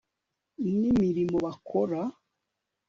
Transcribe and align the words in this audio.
nimirimo 0.77 1.37
bakora 1.45 2.01